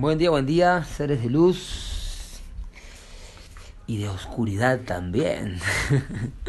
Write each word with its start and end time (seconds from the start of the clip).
Buen 0.00 0.16
día, 0.16 0.30
buen 0.30 0.46
día, 0.46 0.82
seres 0.82 1.22
de 1.22 1.28
luz 1.28 2.40
y 3.86 3.98
de 3.98 4.08
oscuridad 4.08 4.80
también. 4.80 5.60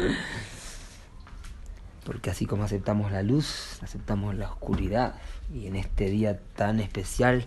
Porque 2.06 2.30
así 2.30 2.46
como 2.46 2.64
aceptamos 2.64 3.12
la 3.12 3.22
luz, 3.22 3.78
aceptamos 3.82 4.34
la 4.36 4.48
oscuridad. 4.48 5.16
Y 5.52 5.66
en 5.66 5.76
este 5.76 6.08
día 6.08 6.40
tan 6.56 6.80
especial 6.80 7.44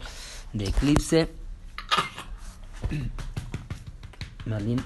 de 0.53 0.65
eclipse, 0.65 1.31
Merlín 4.45 4.83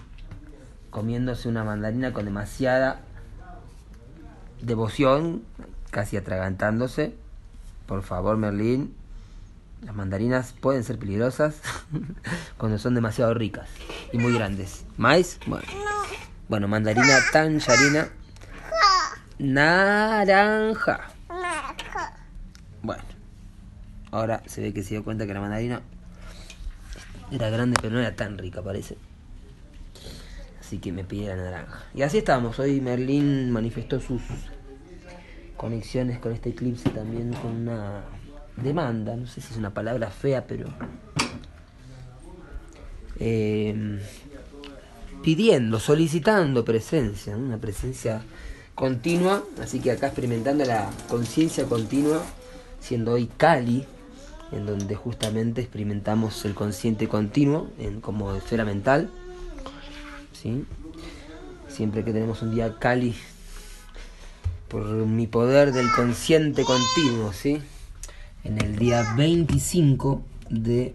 comiéndose 0.90 1.50
una 1.50 1.66
mandarina 1.66 2.14
con 2.14 2.24
demasiada 2.24 3.02
devoción, 4.62 5.44
casi 5.92 6.16
atragantándose. 6.16 7.14
Por 7.88 8.04
favor, 8.04 8.38
Merlín, 8.38 8.96
las 9.82 9.96
mandarinas 9.96 10.54
pueden 10.60 10.84
ser 10.84 11.00
peligrosas 11.00 11.62
cuando 12.58 12.78
son 12.78 12.96
demasiado 12.96 13.34
ricas 13.34 13.70
y 14.12 14.18
muy 14.18 14.34
grandes. 14.34 14.86
¿Maíz? 14.98 15.40
Bueno, 15.46 15.68
bueno 16.48 16.68
mandarina 16.68 17.20
tangerina. 17.32 18.10
Naranja. 19.38 21.12
Bueno, 22.82 23.04
ahora 24.12 24.44
se 24.46 24.62
ve 24.62 24.74
que 24.74 24.84
se 24.84 24.96
dio 24.96 25.04
cuenta 25.04 25.26
que 25.26 25.34
la 25.34 25.40
mandarina 25.40 25.82
era 27.32 27.50
grande, 27.50 27.78
pero 27.82 27.94
no 27.94 28.00
era 28.02 28.16
tan 28.16 28.38
rica, 28.38 28.62
parece. 28.62 28.98
Así 30.60 30.80
que 30.80 30.92
me 30.92 31.04
pide 31.04 31.28
la 31.28 31.36
naranja. 31.36 31.84
Y 31.94 32.02
así 32.02 32.18
estamos. 32.18 32.60
Hoy 32.60 32.82
Merlín 32.82 33.52
manifestó 33.52 34.00
sus 34.00 34.22
conexiones 35.58 36.20
con 36.20 36.32
este 36.32 36.50
eclipse 36.50 36.90
también 36.90 37.34
con 37.34 37.68
una 37.68 38.04
demanda, 38.64 39.16
no 39.16 39.28
sé 39.28 39.42
si 39.42 39.52
es 39.52 39.58
una 39.58 39.74
palabra 39.74 40.10
fea, 40.10 40.46
pero 40.48 40.68
eh, 43.20 44.00
pidiendo, 45.24 45.80
solicitando 45.80 46.64
presencia, 46.64 47.36
una 47.36 47.58
presencia 47.58 48.22
continua, 48.76 49.44
así 49.62 49.80
que 49.80 49.92
acá 49.92 50.08
experimentando 50.08 50.64
la 50.66 50.90
conciencia 51.10 51.66
continua, 51.66 52.24
siendo 52.80 53.14
hoy 53.14 53.30
Cali, 53.38 53.86
en 54.52 54.66
donde 54.66 54.96
justamente 54.96 55.62
experimentamos 55.62 56.44
el 56.46 56.56
consciente 56.56 57.08
continuo 57.08 57.70
en, 57.78 58.02
como 58.02 58.34
esfera 58.34 58.66
mental, 58.66 59.10
¿sí? 60.32 60.66
siempre 61.68 62.04
que 62.04 62.14
tenemos 62.14 62.42
un 62.42 62.56
día 62.56 62.78
Cali, 62.80 63.16
por 64.70 64.86
mi 64.86 65.28
poder 65.28 65.74
del 65.74 65.92
consciente 65.92 66.64
continuo, 66.64 67.34
¿sí? 67.34 67.62
En 68.44 68.62
el 68.62 68.78
día 68.78 69.14
25 69.16 70.22
de 70.50 70.94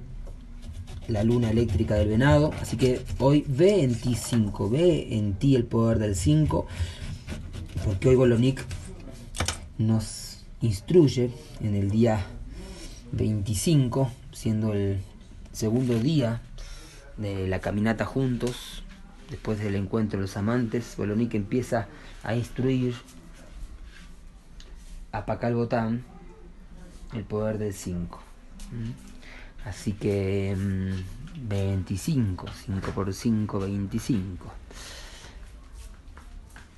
la 1.09 1.23
luna 1.25 1.51
eléctrica 1.51 1.95
del 1.95 2.09
venado. 2.09 2.53
Así 2.61 2.77
que 2.77 3.05
hoy 3.19 3.45
ve 3.47 3.83
en 3.83 3.95
ti 3.95 4.15
5, 4.15 4.71
ve 4.71 5.17
en 5.17 5.35
ti 5.35 5.55
el 5.55 5.65
poder 5.65 5.99
del 5.99 6.17
5, 6.17 6.67
porque 7.85 8.09
hoy 8.09 8.17
Bolonik 8.17 8.65
nos 9.79 10.45
instruye 10.61 11.31
en 11.61 11.75
el 11.75 11.91
día 11.91 12.25
25, 13.13 14.11
siendo 14.33 14.73
el 14.73 15.01
segundo 15.53 15.99
día 15.99 16.41
de 17.17 17.47
la 17.47 17.61
caminata 17.61 18.05
juntos, 18.05 18.83
después 19.31 19.59
del 19.59 19.75
encuentro 19.75 20.19
de 20.19 20.23
los 20.23 20.37
amantes, 20.37 20.95
Bolonik 20.97 21.35
empieza 21.35 21.89
a 22.23 22.35
instruir 22.35 22.95
a 25.13 25.27
Pacal 25.27 25.55
Botán 25.55 26.05
el 27.15 27.25
poder 27.25 27.59
del 27.59 27.73
5. 27.73 28.21
Así 29.65 29.93
que 29.93 30.55
25, 31.37 32.47
mm, 32.47 32.51
5 32.67 32.91
por 32.91 33.13
5, 33.13 33.61
25. 33.61 34.53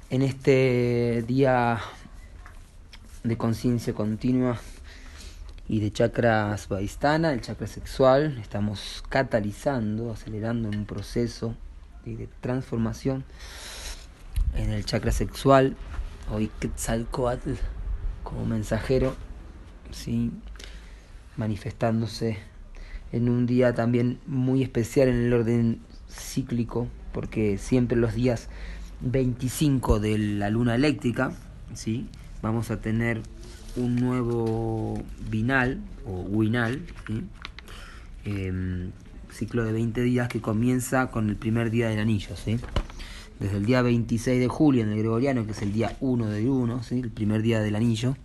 En 0.08 0.22
este 0.22 1.24
día 1.26 1.80
de 3.24 3.36
conciencia 3.36 3.92
continua 3.92 4.58
y 5.68 5.80
de 5.80 5.90
chakra 5.90 6.56
svadhisthana, 6.56 7.32
el 7.32 7.40
chakra 7.40 7.66
sexual, 7.66 8.38
estamos 8.38 9.02
catalizando, 9.08 10.12
acelerando 10.12 10.68
un 10.68 10.86
proceso 10.86 11.56
de 12.04 12.28
transformación 12.40 13.24
en 14.54 14.70
el 14.70 14.84
chakra 14.84 15.10
sexual. 15.10 15.76
Hoy 16.30 16.50
Quetzalcoatl 16.60 17.54
como 18.22 18.44
mensajero 18.44 19.16
¿sí? 19.90 20.30
manifestándose 21.36 22.38
en 23.12 23.28
un 23.28 23.46
día 23.46 23.74
también 23.74 24.18
muy 24.26 24.62
especial 24.62 25.08
en 25.08 25.26
el 25.26 25.32
orden 25.32 25.80
cíclico, 26.10 26.88
porque 27.12 27.58
siempre 27.58 27.96
los 27.96 28.14
días 28.14 28.48
25 29.00 30.00
de 30.00 30.18
la 30.18 30.50
luna 30.50 30.74
eléctrica, 30.74 31.32
¿sí? 31.74 32.08
vamos 32.42 32.70
a 32.70 32.80
tener 32.80 33.22
un 33.76 33.96
nuevo 33.96 35.02
binal 35.30 35.80
o 36.06 36.20
winal, 36.22 36.82
em, 38.24 38.90
ciclo 39.30 39.64
de 39.64 39.72
20 39.72 40.00
días 40.02 40.28
que 40.28 40.40
comienza 40.40 41.10
con 41.10 41.28
el 41.28 41.36
primer 41.36 41.70
día 41.70 41.88
del 41.88 41.98
anillo. 41.98 42.36
¿sí? 42.36 42.58
Desde 43.38 43.58
el 43.58 43.66
día 43.66 43.82
26 43.82 44.40
de 44.40 44.48
julio 44.48 44.82
en 44.82 44.90
el 44.90 44.98
gregoriano, 44.98 45.44
que 45.44 45.52
es 45.52 45.62
el 45.62 45.72
día 45.72 45.96
1 46.00 46.26
del 46.28 46.48
1, 46.48 46.82
¿sí? 46.82 47.00
el 47.00 47.10
primer 47.10 47.42
día 47.42 47.60
del 47.60 47.76
anillo, 47.76 48.16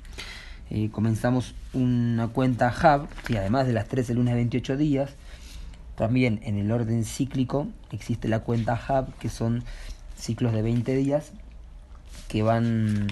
eh, 0.73 0.89
comenzamos 0.89 1.53
una 1.73 2.29
cuenta 2.29 2.69
Hub, 2.69 3.09
y 3.27 3.35
además 3.35 3.67
de 3.67 3.73
las 3.73 3.89
13 3.89 4.13
lunes 4.13 4.33
de 4.33 4.35
28 4.35 4.77
días, 4.77 5.11
también 5.95 6.39
en 6.43 6.57
el 6.57 6.71
orden 6.71 7.03
cíclico 7.03 7.67
existe 7.91 8.29
la 8.29 8.39
cuenta 8.39 8.79
Hub, 8.87 9.13
que 9.19 9.27
son 9.27 9.65
ciclos 10.15 10.53
de 10.53 10.61
20 10.61 10.95
días 10.95 11.33
que 12.29 12.41
van 12.41 13.07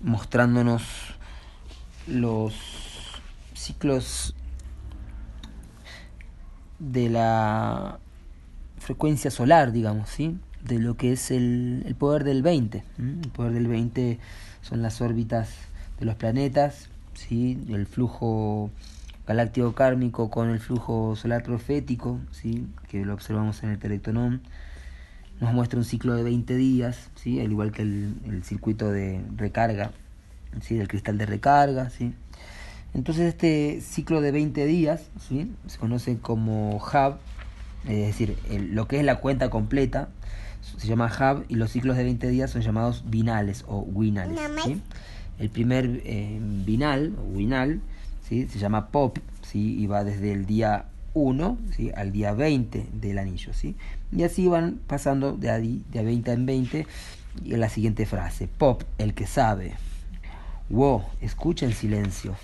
mostrándonos 0.00 0.82
los 2.08 2.54
ciclos 3.54 4.34
de 6.80 7.08
la 7.08 8.00
frecuencia 8.80 9.30
solar, 9.30 9.70
digamos, 9.70 10.08
¿sí? 10.08 10.40
de 10.64 10.80
lo 10.80 10.96
que 10.96 11.12
es 11.12 11.30
el, 11.30 11.84
el 11.86 11.94
poder 11.94 12.24
del 12.24 12.42
20. 12.42 12.82
El 12.98 13.30
poder 13.30 13.52
del 13.52 13.68
20 13.68 14.18
son 14.62 14.82
las 14.82 15.00
órbitas 15.00 15.71
de 16.02 16.06
los 16.06 16.16
planetas, 16.16 16.88
¿sí? 17.14 17.56
el 17.68 17.86
flujo 17.86 18.70
galáctico 19.24 19.72
kármico 19.72 20.30
con 20.30 20.50
el 20.50 20.58
flujo 20.58 21.14
solar 21.14 21.44
profético, 21.44 22.18
¿sí? 22.32 22.66
que 22.88 23.04
lo 23.04 23.14
observamos 23.14 23.62
en 23.62 23.70
el 23.70 23.78
Telectonón, 23.78 24.42
nos 25.40 25.52
muestra 25.52 25.78
un 25.78 25.84
ciclo 25.84 26.16
de 26.16 26.24
20 26.24 26.56
días, 26.56 27.08
¿sí? 27.14 27.38
al 27.40 27.52
igual 27.52 27.70
que 27.70 27.82
el, 27.82 28.16
el 28.26 28.42
circuito 28.42 28.90
de 28.90 29.24
recarga, 29.36 29.92
¿sí? 30.60 30.74
del 30.74 30.88
cristal 30.88 31.18
de 31.18 31.26
recarga. 31.26 31.88
¿sí? 31.88 32.14
Entonces 32.94 33.28
este 33.28 33.80
ciclo 33.80 34.20
de 34.20 34.32
20 34.32 34.66
días 34.66 35.02
¿sí? 35.28 35.52
se 35.68 35.78
conoce 35.78 36.18
como 36.18 36.78
hub, 36.78 37.18
es 37.84 38.06
decir, 38.08 38.36
lo 38.50 38.88
que 38.88 38.98
es 38.98 39.04
la 39.04 39.20
cuenta 39.20 39.50
completa, 39.50 40.08
se 40.62 40.88
llama 40.88 41.06
hub 41.06 41.44
y 41.48 41.54
los 41.54 41.70
ciclos 41.70 41.96
de 41.96 42.02
20 42.02 42.28
días 42.28 42.50
son 42.50 42.62
llamados 42.62 43.04
binales 43.06 43.64
o 43.68 43.78
winales. 43.78 44.40
¿sí? 44.64 44.82
El 45.38 45.50
primer 45.50 46.02
eh, 46.04 46.40
o 47.18 47.78
¿sí? 48.28 48.48
se 48.48 48.58
llama 48.58 48.88
pop, 48.88 49.18
¿sí? 49.42 49.80
y 49.80 49.86
va 49.86 50.04
desde 50.04 50.32
el 50.32 50.46
día 50.46 50.86
1 51.14 51.58
¿sí? 51.76 51.90
al 51.94 52.12
día 52.12 52.32
20 52.32 52.86
del 52.92 53.18
anillo. 53.18 53.52
¿sí? 53.52 53.76
Y 54.12 54.22
así 54.22 54.48
van 54.48 54.80
pasando 54.86 55.32
de 55.32 55.50
a, 55.50 55.58
de 55.58 56.02
20 56.04 56.32
en 56.32 56.46
20 56.46 56.86
y 57.44 57.56
la 57.56 57.68
siguiente 57.68 58.06
frase. 58.06 58.46
Pop, 58.46 58.82
el 58.98 59.14
que 59.14 59.26
sabe. 59.26 59.74
Wo, 60.68 61.04
escucha 61.20 61.66
en 61.66 61.72
silencio. 61.72 62.34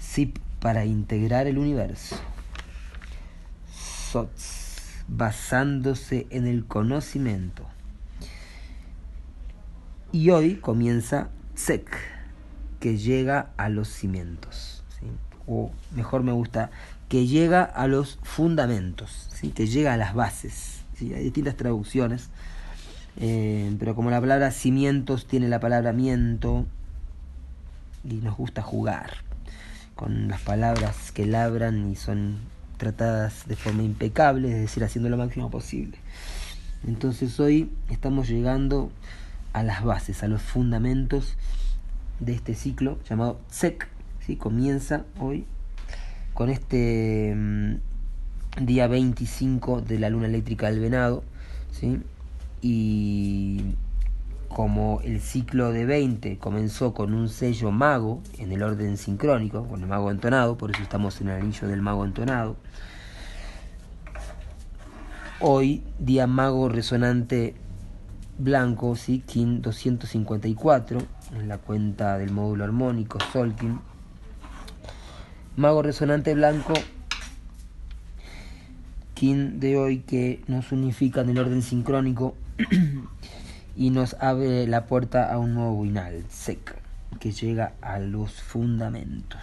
Zip, 0.00 0.38
para 0.60 0.84
integrar 0.84 1.46
el 1.46 1.58
universo. 1.58 2.16
Sots, 4.10 5.04
basándose 5.08 6.26
en 6.30 6.46
el 6.46 6.64
conocimiento. 6.64 7.66
Y 10.12 10.30
hoy 10.30 10.56
comienza 10.56 11.28
sec, 11.56 11.88
que 12.78 12.96
llega 12.96 13.50
a 13.56 13.68
los 13.68 13.88
cimientos. 13.88 14.84
O 15.48 15.70
mejor 15.94 16.22
me 16.22 16.32
gusta, 16.32 16.70
que 17.08 17.26
llega 17.26 17.62
a 17.64 17.86
los 17.86 18.18
fundamentos, 18.22 19.30
que 19.54 19.66
llega 19.66 19.94
a 19.94 19.96
las 19.96 20.14
bases. 20.14 20.82
Hay 21.00 21.24
distintas 21.24 21.56
traducciones, 21.56 22.30
eh, 23.18 23.74
pero 23.78 23.94
como 23.94 24.10
la 24.10 24.20
palabra 24.20 24.50
cimientos 24.50 25.26
tiene 25.26 25.48
la 25.48 25.60
palabra 25.60 25.92
miento, 25.92 26.66
y 28.08 28.14
nos 28.14 28.36
gusta 28.36 28.62
jugar 28.62 29.24
con 29.94 30.28
las 30.28 30.40
palabras 30.42 31.10
que 31.12 31.26
labran 31.26 31.90
y 31.90 31.96
son 31.96 32.38
tratadas 32.76 33.46
de 33.46 33.56
forma 33.56 33.82
impecable, 33.82 34.52
es 34.52 34.60
decir, 34.60 34.84
haciendo 34.84 35.08
lo 35.08 35.16
máximo 35.16 35.50
posible. 35.50 35.98
Entonces 36.86 37.40
hoy 37.40 37.70
estamos 37.90 38.28
llegando 38.28 38.90
a 39.56 39.62
las 39.62 39.82
bases, 39.82 40.22
a 40.22 40.28
los 40.28 40.42
fundamentos 40.42 41.34
de 42.20 42.34
este 42.34 42.54
ciclo 42.54 42.98
llamado 43.08 43.40
SEC. 43.48 43.88
¿sí? 44.20 44.36
Comienza 44.36 45.06
hoy 45.18 45.46
con 46.34 46.50
este 46.50 47.34
mm, 47.34 47.76
día 48.66 48.86
25 48.86 49.80
de 49.80 49.98
la 49.98 50.10
luna 50.10 50.26
eléctrica 50.26 50.70
del 50.70 50.80
venado, 50.80 51.24
¿sí? 51.72 52.02
y 52.60 53.76
como 54.48 55.00
el 55.02 55.22
ciclo 55.22 55.72
de 55.72 55.86
20 55.86 56.36
comenzó 56.36 56.92
con 56.92 57.14
un 57.14 57.30
sello 57.30 57.70
mago 57.70 58.22
en 58.36 58.52
el 58.52 58.62
orden 58.62 58.98
sincrónico, 58.98 59.66
con 59.66 59.80
el 59.80 59.86
mago 59.86 60.10
entonado, 60.10 60.58
por 60.58 60.70
eso 60.70 60.82
estamos 60.82 61.18
en 61.22 61.28
el 61.28 61.40
anillo 61.40 61.66
del 61.66 61.80
mago 61.80 62.04
entonado, 62.04 62.56
hoy 65.40 65.82
día 65.98 66.26
mago 66.26 66.68
resonante 66.68 67.54
blanco, 68.38 68.96
¿sí? 68.96 69.22
Kin 69.26 69.62
254, 69.62 70.98
en 71.34 71.48
la 71.48 71.58
cuenta 71.58 72.18
del 72.18 72.30
módulo 72.30 72.64
armónico 72.64 73.18
Solkin. 73.32 73.80
Mago 75.56 75.82
resonante 75.82 76.34
blanco, 76.34 76.74
Kin 79.14 79.60
de 79.60 79.78
hoy 79.78 80.00
que 80.00 80.42
nos 80.46 80.72
unifica 80.72 81.22
en 81.22 81.30
el 81.30 81.38
orden 81.38 81.62
sincrónico 81.62 82.34
y 83.76 83.90
nos 83.90 84.14
abre 84.20 84.66
la 84.66 84.86
puerta 84.86 85.32
a 85.32 85.38
un 85.38 85.54
nuevo 85.54 85.72
Winal, 85.72 86.24
Sek, 86.28 86.76
que 87.18 87.32
llega 87.32 87.72
a 87.80 87.98
los 87.98 88.32
fundamentos. 88.42 89.40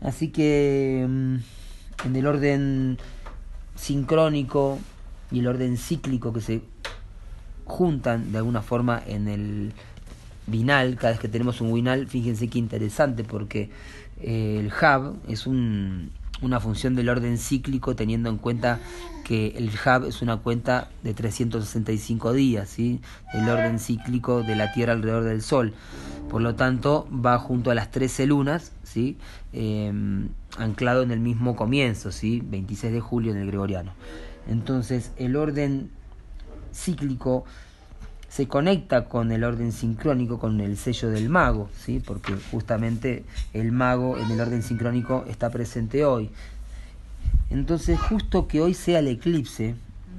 Así 0.00 0.28
que 0.28 1.04
mm, 1.08 1.36
en 2.06 2.16
el 2.16 2.26
orden 2.26 2.98
sincrónico 3.74 4.78
y 5.32 5.40
el 5.40 5.48
orden 5.48 5.76
cíclico 5.76 6.32
que 6.32 6.40
se 6.40 6.62
juntan 7.64 8.32
de 8.32 8.38
alguna 8.38 8.62
forma 8.62 9.02
en 9.06 9.28
el 9.28 9.72
binal, 10.46 10.96
cada 10.96 11.12
vez 11.12 11.20
que 11.20 11.28
tenemos 11.28 11.60
un 11.60 11.72
winal, 11.72 12.06
fíjense 12.06 12.48
qué 12.48 12.58
interesante 12.58 13.24
porque 13.24 13.70
eh, 14.20 14.58
el 14.60 14.66
hub 14.66 15.16
es 15.28 15.46
un, 15.46 16.10
una 16.42 16.60
función 16.60 16.94
del 16.94 17.08
orden 17.08 17.38
cíclico 17.38 17.96
teniendo 17.96 18.28
en 18.28 18.38
cuenta 18.38 18.78
que 19.24 19.54
el 19.56 19.68
hub 19.70 20.04
es 20.06 20.22
una 20.22 20.36
cuenta 20.36 20.90
de 21.02 21.14
365 21.14 22.32
días, 22.32 22.68
¿sí? 22.68 23.00
el 23.32 23.48
orden 23.48 23.78
cíclico 23.78 24.42
de 24.42 24.54
la 24.54 24.72
Tierra 24.72 24.92
alrededor 24.92 25.24
del 25.24 25.42
Sol. 25.42 25.72
Por 26.28 26.42
lo 26.42 26.54
tanto, 26.54 27.08
va 27.10 27.38
junto 27.38 27.70
a 27.70 27.74
las 27.74 27.90
13 27.90 28.26
lunas, 28.26 28.72
¿sí? 28.82 29.18
Em, 29.52 30.28
anclado 30.58 31.02
en 31.02 31.10
el 31.10 31.20
mismo 31.20 31.54
comienzo, 31.54 32.12
¿sí? 32.12 32.42
26 32.44 32.92
de 32.92 33.00
julio 33.00 33.32
en 33.32 33.38
el 33.38 33.46
gregoriano. 33.46 33.92
Entonces, 34.48 35.12
el 35.16 35.36
orden 35.36 35.90
cíclico 36.74 37.44
se 38.34 38.48
conecta 38.48 39.04
con 39.04 39.30
el 39.30 39.44
orden 39.44 39.70
sincrónico, 39.70 40.40
con 40.40 40.60
el 40.60 40.76
sello 40.76 41.08
del 41.08 41.28
mago, 41.28 41.70
¿sí? 41.78 42.02
porque 42.04 42.34
justamente 42.50 43.24
el 43.52 43.70
mago 43.70 44.18
en 44.18 44.28
el 44.28 44.40
orden 44.40 44.64
sincrónico 44.64 45.24
está 45.28 45.50
presente 45.50 46.04
hoy. 46.04 46.30
Entonces, 47.50 48.00
justo 48.00 48.48
que 48.48 48.60
hoy 48.60 48.74
sea 48.74 48.98
el 48.98 49.06
eclipse, 49.06 49.76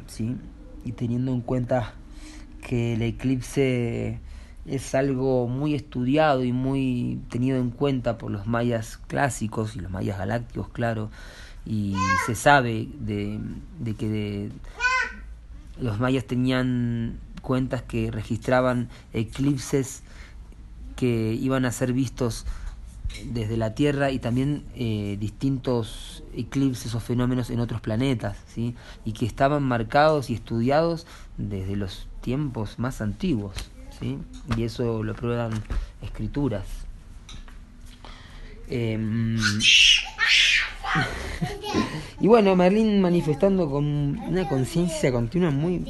¿sí? 0.08 0.38
y 0.86 0.94
teniendo 0.94 1.34
en 1.34 1.42
cuenta 1.42 1.94
que 2.66 2.94
el 2.94 3.02
eclipse 3.02 4.20
es 4.66 4.96
algo 4.96 5.50
muy 5.50 5.76
estudiado 5.76 6.46
y 6.46 6.54
muy 6.54 7.20
tenido 7.30 7.58
en 7.58 7.70
cuenta 7.70 8.18
por 8.18 8.32
los 8.32 8.48
mayas 8.48 8.98
clásicos 9.08 9.76
y 9.76 9.82
los 9.82 9.92
mayas 9.92 10.18
galácticos, 10.18 10.70
claro, 10.70 11.12
y 11.66 11.96
se 12.26 12.36
sabe 12.36 12.88
de, 13.00 13.42
de 13.80 13.94
que 13.96 14.08
de, 14.08 14.52
los 15.80 16.00
mayas 16.00 16.26
tenían 16.26 17.20
cuentas 17.42 17.82
que 17.84 18.12
registraban 18.12 18.90
eclipses 19.14 20.02
que 20.96 21.34
iban 21.34 21.66
a 21.66 21.72
ser 21.72 21.94
vistos 21.94 22.46
desde 23.26 23.58
la 23.58 23.76
Tierra 23.76 24.12
y 24.12 24.20
también 24.20 24.64
eh, 24.76 25.18
distintos 25.20 26.24
eclipses 26.34 26.96
o 26.96 27.00
fenómenos 27.00 27.50
en 27.50 27.60
otros 27.60 27.82
planetas, 27.82 28.38
¿sí? 28.48 28.76
y 29.06 29.14
que 29.14 29.26
estaban 29.26 29.64
marcados 29.64 30.30
y 30.30 30.34
estudiados 30.34 31.06
desde 31.38 31.76
los 31.76 32.08
tiempos 32.22 32.80
más 32.80 33.02
antiguos, 33.02 33.56
¿sí? 34.00 34.18
y 34.58 34.64
eso 34.64 35.04
lo 35.04 35.14
prueban 35.14 35.52
escrituras. 36.02 36.66
Em, 38.68 39.38
y 42.26 42.28
bueno, 42.28 42.56
Merlín 42.56 43.02
manifestando 43.02 43.70
con 43.70 44.18
una 44.18 44.50
conciencia 44.50 45.12
continua 45.12 45.52
muy, 45.52 45.86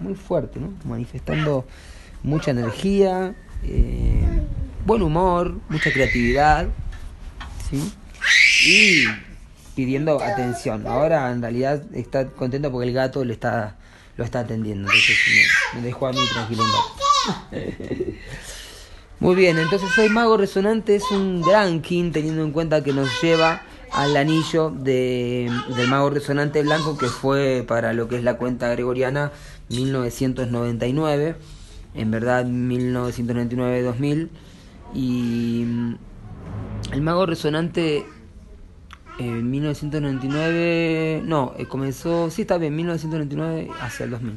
muy 0.00 0.16
fuerte, 0.16 0.58
¿no? 0.58 0.72
manifestando 0.84 1.64
mucha 2.24 2.50
energía, 2.50 3.36
eh, 3.62 4.24
buen 4.84 5.00
humor, 5.00 5.60
mucha 5.68 5.92
creatividad, 5.92 6.66
¿sí? 7.70 7.92
y 8.66 9.04
pidiendo 9.76 10.20
atención. 10.20 10.88
Ahora 10.88 11.30
en 11.30 11.40
realidad 11.40 11.84
está 11.94 12.26
contento 12.30 12.72
porque 12.72 12.88
el 12.88 12.92
gato 12.92 13.24
le 13.24 13.34
está, 13.34 13.76
lo 14.16 14.24
está 14.24 14.40
atendiendo, 14.40 14.88
entonces 14.88 15.16
me, 15.76 15.82
dejó 15.82 16.08
a 16.08 16.12
mí 16.12 16.18
tranquilo 16.32 16.64
Muy 19.20 19.36
bien, 19.36 19.56
entonces 19.56 19.96
hoy 19.96 20.08
Mago 20.08 20.36
Resonante 20.36 20.96
es 20.96 21.08
un 21.12 21.42
gran 21.42 21.80
king 21.80 22.10
teniendo 22.10 22.42
en 22.42 22.50
cuenta 22.50 22.82
que 22.82 22.92
nos 22.92 23.08
lleva 23.22 23.62
al 23.92 24.16
anillo 24.16 24.70
de, 24.70 25.50
del 25.74 25.88
mago 25.88 26.10
resonante 26.10 26.62
blanco 26.62 26.98
que 26.98 27.06
fue 27.06 27.64
para 27.66 27.92
lo 27.92 28.08
que 28.08 28.16
es 28.16 28.24
la 28.24 28.36
cuenta 28.36 28.68
gregoriana 28.68 29.32
1999, 29.68 31.36
en 31.94 32.10
verdad 32.10 32.46
1999-2000 32.46 34.28
y 34.94 35.64
mm, 35.66 35.94
el 36.92 37.02
mago 37.02 37.26
resonante 37.26 38.06
en 39.18 39.50
1999, 39.50 41.22
no, 41.24 41.54
eh, 41.56 41.66
comenzó, 41.66 42.30
sí 42.30 42.42
está 42.42 42.58
bien, 42.58 42.76
1999 42.76 43.70
hacia 43.80 44.04
el 44.04 44.10
2000. 44.10 44.34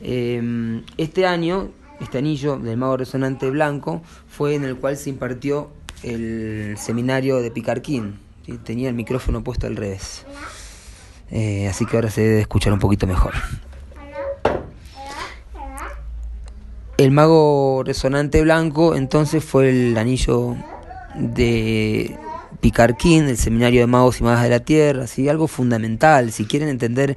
Em, 0.00 0.82
este 0.96 1.26
año, 1.26 1.70
este 2.00 2.18
anillo 2.18 2.58
del 2.58 2.78
mago 2.78 2.96
resonante 2.96 3.50
blanco 3.50 4.02
fue 4.28 4.54
en 4.54 4.64
el 4.64 4.76
cual 4.76 4.96
se 4.96 5.10
impartió 5.10 5.70
el 6.02 6.76
seminario 6.78 7.40
de 7.40 7.50
Picarquín 7.50 8.25
tenía 8.64 8.88
el 8.88 8.94
micrófono 8.94 9.42
puesto 9.42 9.66
al 9.66 9.76
revés. 9.76 10.24
Eh, 11.30 11.68
así 11.68 11.86
que 11.86 11.96
ahora 11.96 12.10
se 12.10 12.22
debe 12.22 12.40
escuchar 12.40 12.72
un 12.72 12.78
poquito 12.78 13.06
mejor. 13.06 13.34
El 16.98 17.10
mago 17.10 17.82
resonante 17.84 18.40
blanco 18.40 18.96
entonces 18.96 19.44
fue 19.44 19.68
el 19.68 19.98
anillo 19.98 20.56
de 21.14 22.16
Picarquín, 22.60 23.26
del 23.26 23.36
seminario 23.36 23.80
de 23.80 23.86
magos 23.86 24.20
y 24.20 24.24
magas 24.24 24.44
de 24.44 24.50
la 24.50 24.60
tierra, 24.60 25.04
así 25.04 25.28
algo 25.28 25.46
fundamental. 25.46 26.32
Si 26.32 26.46
quieren 26.46 26.68
entender 26.68 27.16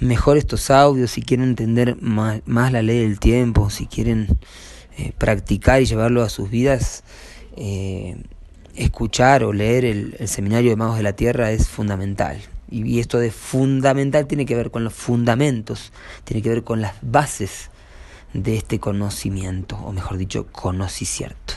mejor 0.00 0.38
estos 0.38 0.70
audios, 0.70 1.10
si 1.10 1.22
quieren 1.22 1.48
entender 1.48 1.96
más, 2.00 2.40
la 2.46 2.82
ley 2.82 3.00
del 3.00 3.20
tiempo, 3.20 3.68
si 3.68 3.86
quieren 3.86 4.38
eh, 4.96 5.12
practicar 5.18 5.82
y 5.82 5.86
llevarlo 5.86 6.22
a 6.22 6.28
sus 6.28 6.48
vidas, 6.50 7.04
eh, 7.56 8.16
escuchar 8.76 9.44
o 9.44 9.52
leer 9.52 9.84
el, 9.84 10.28
Seminario 10.28 10.70
de 10.70 10.76
Magos 10.76 10.96
de 10.96 11.02
la 11.02 11.14
Tierra 11.14 11.50
es 11.52 11.68
fundamental. 11.68 12.40
Y, 12.70 12.98
esto 12.98 13.18
de 13.18 13.30
fundamental 13.30 14.26
tiene 14.26 14.46
que 14.46 14.56
ver 14.56 14.70
con 14.70 14.84
los 14.84 14.94
fundamentos, 14.94 15.92
tiene 16.24 16.42
que 16.42 16.48
ver 16.48 16.64
con 16.64 16.80
las 16.80 16.94
bases 17.02 17.70
de 18.32 18.56
este 18.56 18.80
conocimiento, 18.80 19.76
o 19.76 19.92
mejor 19.92 20.16
dicho, 20.16 20.46
conocicierto. 20.50 21.54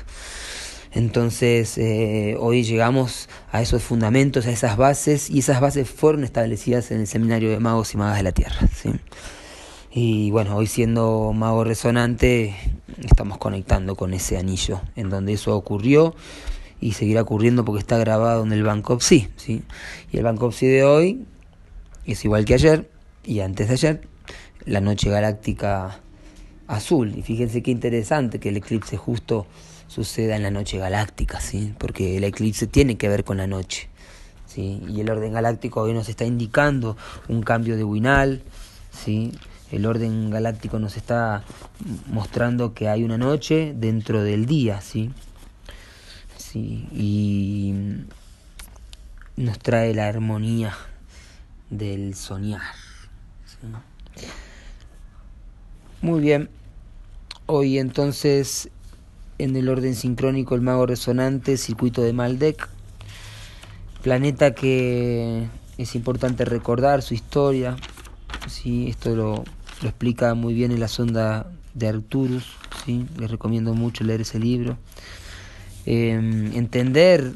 Entonces, 0.92 1.78
eh, 1.78 2.36
hoy 2.40 2.64
llegamos 2.64 3.30
a 3.52 3.62
esos 3.62 3.84
fundamentos, 3.84 4.46
a 4.46 4.52
esas 4.52 4.78
bases, 4.78 5.30
y 5.30 5.40
esas 5.40 5.60
bases 5.60 5.90
fueron 5.90 6.24
establecidas 6.24 6.92
en 6.92 7.02
el 7.02 7.08
Seminario 7.08 7.50
de 7.50 7.60
Magos 7.60 7.94
y 7.94 7.98
Magas 7.98 8.18
de 8.18 8.24
la 8.24 8.32
Tierra. 8.32 8.60
Y 9.92 10.30
bueno, 10.30 10.56
hoy 10.56 10.68
siendo 10.68 11.34
mago 11.34 11.64
resonante, 11.64 12.56
estamos 13.04 13.40
conectando 13.40 13.96
con 13.96 14.14
ese 14.14 14.38
anillo 14.38 14.82
en 14.96 15.10
donde 15.10 15.34
eso 15.34 15.56
ocurrió 15.56 16.14
y 16.80 16.94
seguirá 16.94 17.22
ocurriendo 17.22 17.66
porque 17.66 17.80
está 17.80 17.98
grabado 17.98 18.44
en 18.44 18.52
el 18.52 18.64
Bankruptcy, 18.64 19.30
¿sí? 19.36 19.64
Y 20.12 20.18
el 20.18 20.24
Bankruptcy 20.24 20.68
de 20.68 20.84
hoy 20.84 21.26
es 22.06 22.24
igual 22.24 22.46
que 22.46 22.54
ayer 22.54 22.90
y 23.24 23.42
antes 23.42 23.68
de 23.68 23.74
ayer, 23.74 24.08
la 24.66 24.82
noche 24.82 25.10
galáctica 25.10 26.00
azul. 26.68 27.14
Y 27.18 27.22
fíjense 27.22 27.62
qué 27.64 27.72
interesante 27.72 28.40
que 28.40 28.50
el 28.50 28.58
eclipse 28.58 28.98
justo 28.98 29.48
suceda 29.88 30.36
en 30.36 30.44
la 30.44 30.52
noche 30.52 30.78
galáctica, 30.78 31.40
¿sí? 31.40 31.74
Porque 31.78 32.18
el 32.18 32.24
eclipse 32.24 32.68
tiene 32.68 32.98
que 32.98 33.10
ver 33.10 33.24
con 33.24 33.38
la 33.38 33.48
noche, 33.48 33.90
¿sí? 34.46 34.82
Y 34.88 35.02
el 35.02 35.10
orden 35.10 35.34
galáctico 35.34 35.82
hoy 35.82 35.94
nos 35.94 36.10
está 36.10 36.26
indicando 36.26 36.98
un 37.28 37.42
cambio 37.42 37.76
de 37.76 37.84
Winal, 37.84 38.44
¿sí? 38.92 39.32
El 39.72 39.86
orden 39.86 40.30
galáctico 40.30 40.80
nos 40.80 40.96
está 40.96 41.44
mostrando 42.08 42.74
que 42.74 42.88
hay 42.88 43.04
una 43.04 43.18
noche 43.18 43.74
dentro 43.76 44.24
del 44.24 44.46
día, 44.46 44.80
¿sí? 44.82 45.12
Y 46.56 47.74
nos 49.36 49.60
trae 49.60 49.94
la 49.94 50.08
armonía 50.08 50.76
del 51.70 52.16
soñar. 52.16 52.62
Muy 56.02 56.22
bien, 56.22 56.50
hoy 57.48 57.80
entonces 57.80 58.70
en 59.40 59.56
el 59.56 59.70
orden 59.70 59.96
sincrónico 59.96 60.56
el 60.56 60.62
mago 60.62 60.86
resonante, 60.86 61.58
circuito 61.58 62.02
de 62.02 62.14
Maldek, 62.14 62.70
planeta 64.02 64.54
que 64.54 65.48
es 65.78 65.96
importante 65.96 66.46
recordar 66.46 67.02
su 67.02 67.14
historia. 67.14 67.76
¿sí? 68.48 68.88
Esto 68.90 69.16
lo, 69.16 69.44
lo 69.82 69.90
explica 69.90 70.34
muy 70.34 70.54
bien 70.54 70.72
en 70.72 70.80
la 70.80 70.88
sonda 70.88 71.52
de 71.74 71.88
Arcturus. 71.88 72.46
¿sí? 72.86 73.06
Les 73.18 73.30
recomiendo 73.30 73.74
mucho 73.74 74.04
leer 74.04 74.22
ese 74.22 74.40
libro. 74.40 74.78
Em, 75.90 76.54
entender 76.54 77.32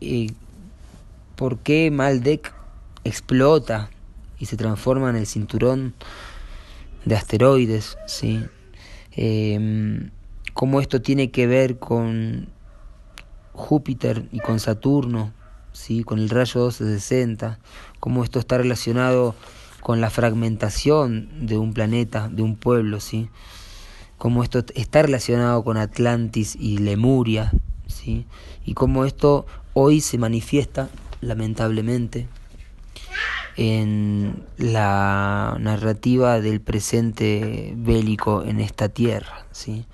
eh, 0.00 0.32
por 1.36 1.58
qué 1.58 1.92
Maldek 1.92 2.52
explota 3.04 3.88
y 4.40 4.46
se 4.46 4.56
transforma 4.56 5.10
en 5.10 5.14
el 5.14 5.26
cinturón 5.28 5.94
de 7.04 7.14
asteroides, 7.14 7.96
¿sí? 8.08 8.44
Eh, 9.12 10.10
cómo 10.54 10.80
esto 10.80 11.00
tiene 11.02 11.30
que 11.30 11.46
ver 11.46 11.78
con 11.78 12.48
Júpiter 13.52 14.26
y 14.32 14.40
con 14.40 14.58
Saturno, 14.58 15.32
¿sí? 15.70 16.02
con 16.02 16.18
el 16.18 16.30
rayo 16.30 16.62
1260, 16.62 17.60
cómo 18.00 18.24
esto 18.24 18.40
está 18.40 18.58
relacionado 18.58 19.36
con 19.82 20.00
la 20.00 20.10
fragmentación 20.10 21.46
de 21.46 21.58
un 21.58 21.74
planeta, 21.74 22.28
de 22.28 22.42
un 22.42 22.56
pueblo, 22.56 22.98
¿sí? 22.98 23.30
cómo 24.16 24.42
esto 24.42 24.64
está 24.74 25.02
relacionado 25.02 25.62
con 25.62 25.76
Atlantis 25.76 26.56
y 26.56 26.78
Lemuria, 26.78 27.52
y 28.64 28.74
cómo 28.74 29.04
esto 29.04 29.46
hoy 29.74 30.00
se 30.00 30.18
manifiesta, 30.18 30.88
lamentablemente, 31.20 32.28
en 33.56 34.44
la 34.56 35.56
narrativa 35.58 36.40
del 36.40 36.60
presente 36.60 37.72
bélico 37.76 38.44
en 38.44 38.60
esta 38.60 38.88
tierra, 38.88 39.46
¿sí? 39.50 39.84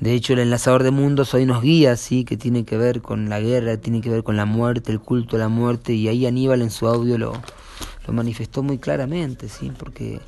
De 0.00 0.14
hecho, 0.14 0.32
el 0.32 0.40
enlazador 0.40 0.82
de 0.82 0.90
mundos 0.90 1.32
hoy 1.34 1.44
nos 1.44 1.62
guía, 1.62 1.96
sí, 1.96 2.24
que 2.24 2.36
tiene 2.36 2.64
que 2.64 2.76
ver 2.76 3.02
con 3.02 3.28
la 3.28 3.40
guerra, 3.40 3.76
tiene 3.76 4.00
que 4.00 4.10
ver 4.10 4.24
con 4.24 4.36
la 4.36 4.46
muerte, 4.46 4.90
el 4.90 5.00
culto 5.00 5.36
a 5.36 5.38
la 5.38 5.48
muerte, 5.48 5.92
y 5.92 6.08
ahí 6.08 6.26
Aníbal 6.26 6.62
en 6.62 6.70
su 6.70 6.88
audio 6.88 7.18
lo, 7.18 7.34
lo 8.06 8.12
manifestó 8.12 8.62
muy 8.62 8.78
claramente, 8.78 9.48
sí, 9.48 9.70
porque 9.78 10.20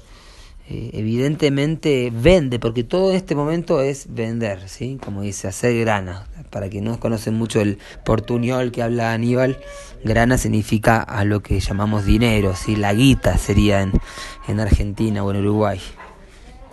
eh, 0.67 0.91
evidentemente 0.95 2.11
vende, 2.11 2.59
porque 2.59 2.85
todo 2.85 3.13
este 3.13 3.35
momento 3.35 3.83
es 3.83 4.15
vender, 4.15 4.67
¿sí? 4.67 4.99
como 5.05 5.21
dice, 5.21 5.47
hacer 5.47 5.79
grana. 5.79 6.27
Para 6.51 6.71
quien 6.71 6.85
no 6.85 6.99
conocen 6.99 7.35
mucho 7.35 7.61
el 7.61 7.79
portuñol 8.05 8.73
que 8.73 8.83
habla 8.83 9.13
Aníbal, 9.13 9.59
grana 10.05 10.39
significa 10.39 11.03
a 11.03 11.25
lo 11.25 11.43
que 11.43 11.61
llamamos 11.61 12.07
dinero, 12.07 12.55
¿sí? 12.57 12.77
la 12.77 12.95
guita 12.95 13.37
sería 13.37 13.83
en, 13.83 13.93
en 14.49 14.61
Argentina 14.61 15.23
o 15.23 15.31
en 15.33 15.39
Uruguay. 15.39 15.81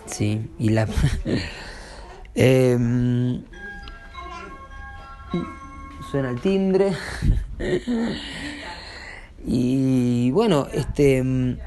¿sí? 0.06 0.50
Y 0.58 0.70
la... 0.70 0.88
eh, 2.34 2.78
suena 6.10 6.30
el 6.30 6.40
timbre. 6.40 6.92
y 9.46 10.30
bueno, 10.30 10.66
este 10.72 11.58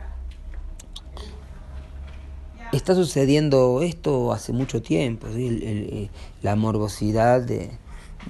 está 2.75 2.95
sucediendo 2.95 3.81
esto 3.81 4.33
hace 4.33 4.53
mucho 4.53 4.81
tiempo, 4.81 5.27
eh, 5.35 6.09
la 6.41 6.55
morbosidad 6.55 7.41
de, 7.41 7.71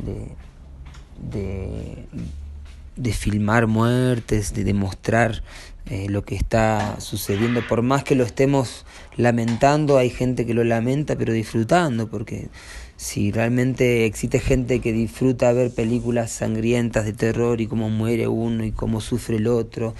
de, 0.04 0.28
de, 2.96 3.14
filmar 3.14 3.68
muertes, 3.68 4.54
de 4.54 4.64
demostrar 4.64 5.44
eh, 5.88 6.08
lo 6.10 6.24
que 6.24 6.36
está 6.36 7.00
sucediendo, 7.00 7.62
por 7.68 7.82
más 7.82 8.04
que 8.04 8.16
lo 8.16 8.24
estemos 8.24 8.86
lamentando, 9.18 9.98
hay 9.98 10.10
gente 10.10 10.46
que 10.46 10.54
lo 10.54 10.64
lamenta, 10.64 11.16
pero 11.16 11.34
disfrutando, 11.34 12.10
porque 12.10 12.50
si 12.98 13.32
realmente 13.32 14.06
existe 14.06 14.40
gente 14.40 14.80
que 14.80 14.94
disfruta 14.94 15.52
ver 15.54 15.72
películas 15.72 16.32
sangrientas 16.32 17.06
de 17.06 17.14
terror 17.14 17.60
y 17.62 17.68
cómo 17.68 17.90
muere 17.90 18.28
uno 18.28 18.64
y 18.64 18.72
cómo 18.72 19.02
sufre 19.02 19.38
el 19.38 19.48
otro, 19.48 19.94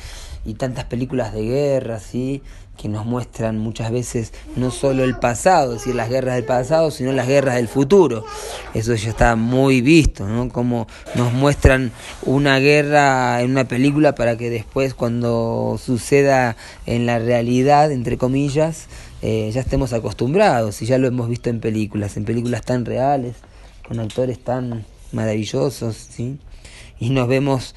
y 0.46 0.54
tantas 0.54 0.86
películas 0.86 1.34
de 1.34 1.44
guerra, 1.44 2.00
¿sí? 2.00 2.42
que 2.78 2.90
nos 2.90 3.06
muestran 3.06 3.58
muchas 3.58 3.92
veces 3.92 4.34
no 4.56 4.72
solo 4.72 5.04
el 5.04 5.18
pasado, 5.18 5.74
es 5.74 5.80
decir, 5.80 5.96
las 5.96 6.10
guerras 6.10 6.36
del 6.36 6.44
pasado, 6.44 6.92
sino 6.92 7.12
las 7.12 7.28
guerras 7.28 7.56
del 7.56 7.68
futuro. 7.68 8.26
Eso 8.74 8.94
ya 8.96 9.10
está 9.10 9.36
muy 9.36 9.82
visto, 9.82 10.28
¿no? 10.28 10.50
Como 10.50 10.88
nos 11.16 11.32
muestran 11.34 11.92
una 12.24 12.60
guerra 12.60 13.42
en 13.42 13.52
una 13.52 13.66
película 13.66 14.14
para 14.16 14.38
que 14.38 14.50
después 14.50 14.94
cuando 14.94 15.80
suceda 15.84 16.58
en 16.86 17.06
la 17.06 17.20
realidad, 17.20 17.92
entre 17.92 18.18
comillas, 18.18 18.88
eh, 19.28 19.50
ya 19.52 19.62
estemos 19.62 19.92
acostumbrados 19.92 20.84
y 20.84 20.86
ya 20.86 21.00
lo 21.00 21.08
hemos 21.08 21.28
visto 21.28 21.50
en 21.50 21.60
películas, 21.60 22.16
en 22.16 22.26
películas 22.26 22.62
tan 22.62 22.86
reales, 22.86 23.34
con 23.88 24.00
actores 24.00 24.38
tan 24.38 24.86
maravillosos, 25.14 25.96
¿sí? 25.96 26.38
Y 27.00 27.10
nos 27.10 27.28
vemos 27.28 27.74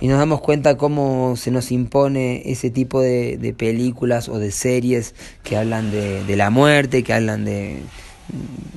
y 0.00 0.06
nos 0.06 0.20
damos 0.20 0.40
cuenta 0.40 0.76
cómo 0.76 1.34
se 1.34 1.50
nos 1.50 1.72
impone 1.72 2.48
ese 2.48 2.70
tipo 2.70 3.00
de, 3.00 3.38
de 3.38 3.52
películas 3.52 4.28
o 4.28 4.38
de 4.38 4.52
series 4.52 5.16
que 5.42 5.56
hablan 5.56 5.90
de, 5.90 6.22
de, 6.22 6.36
la 6.36 6.50
muerte, 6.50 7.02
que 7.02 7.12
hablan 7.12 7.44
de, 7.44 7.80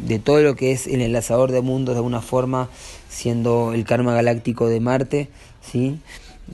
de 0.07 0.17
todo 0.17 0.41
lo 0.41 0.55
que 0.55 0.71
es 0.71 0.87
el 0.87 1.01
enlazador 1.01 1.51
de 1.51 1.61
mundos 1.61 1.93
de 1.93 1.99
alguna 1.99 2.21
forma, 2.21 2.67
siendo 3.09 3.73
el 3.73 3.85
karma 3.85 4.15
galáctico 4.15 4.67
de 4.67 4.79
Marte, 4.79 5.29
¿sí? 5.61 5.99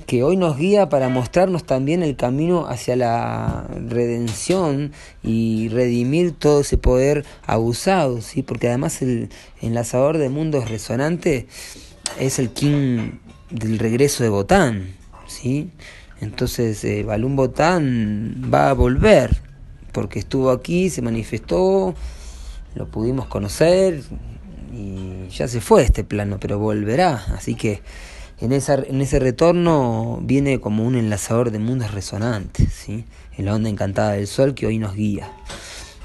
Que 0.05 0.23
hoy 0.23 0.37
nos 0.37 0.57
guía 0.57 0.89
para 0.89 1.09
mostrarnos 1.09 1.63
también 1.65 2.03
el 2.03 2.15
camino 2.15 2.67
hacia 2.67 2.95
la 2.95 3.67
redención 3.87 4.91
y 5.21 5.69
redimir 5.69 6.31
todo 6.33 6.61
ese 6.61 6.77
poder 6.77 7.25
abusado, 7.45 8.21
¿sí? 8.21 8.43
porque 8.43 8.67
además 8.67 9.01
el 9.01 9.29
enlazador 9.61 10.17
de 10.17 10.29
mundos 10.29 10.69
resonante 10.69 11.47
es 12.19 12.39
el 12.39 12.49
King 12.49 13.19
del 13.49 13.79
regreso 13.79 14.23
de 14.23 14.29
Botán, 14.29 14.95
¿sí? 15.27 15.69
Entonces 16.21 16.83
eh, 16.83 17.03
Balún 17.03 17.35
Botán 17.35 18.49
va 18.53 18.69
a 18.69 18.73
volver, 18.73 19.41
porque 19.91 20.19
estuvo 20.19 20.51
aquí, 20.51 20.89
se 20.89 21.01
manifestó, 21.01 21.93
lo 22.75 22.87
pudimos 22.87 23.27
conocer 23.27 24.01
y 24.73 25.27
ya 25.29 25.47
se 25.47 25.61
fue 25.61 25.83
este 25.83 26.03
plano, 26.03 26.37
pero 26.39 26.57
volverá. 26.57 27.23
Así 27.35 27.55
que 27.55 27.81
en, 28.43 28.51
en 28.51 29.01
ese 29.01 29.19
retorno 29.19 30.19
viene 30.21 30.59
como 30.59 30.85
un 30.85 30.95
enlazador 30.95 31.51
de 31.51 31.59
mundos 31.59 31.91
resonantes, 31.91 32.73
¿sí? 32.73 33.05
en 33.37 33.45
la 33.45 33.55
onda 33.55 33.69
encantada 33.69 34.11
del 34.11 34.27
sol 34.27 34.53
que 34.53 34.67
hoy 34.67 34.79
nos 34.79 34.95
guía. 34.95 35.31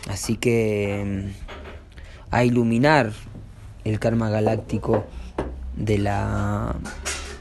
Así 0.08 0.36
que 0.36 1.24
mm, 1.26 2.34
a 2.34 2.44
iluminar 2.44 3.12
el 3.84 3.98
karma 3.98 4.30
galáctico 4.30 5.04
de 5.76 5.98
la 5.98 6.76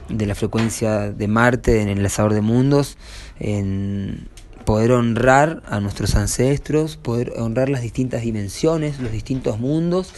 de 0.10 0.26
la 0.26 0.36
frecuencia 0.36 1.12
de 1.12 1.28
Marte 1.28 1.82
en 1.82 1.90
el 1.90 1.98
enlazador 1.98 2.34
de 2.34 2.42
mundos, 2.42 2.98
en 3.40 4.30
poder 4.66 4.94
honrar 4.94 5.62
a 5.68 5.80
nuestros 5.80 6.16
ancestros, 6.16 6.98
poder 6.98 7.34
honrar 7.38 7.70
las 7.70 7.82
distintas 7.82 8.22
dimensiones, 8.22 9.00
los 9.00 9.12
distintos 9.12 9.60
mundos 9.60 10.14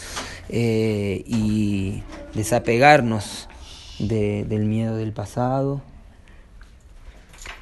eh, 0.48 1.24
y 1.26 2.04
desapegarnos 2.36 3.50
del 4.00 4.65
miedo 4.65 4.96
del 4.96 5.13
pasado, 5.13 5.82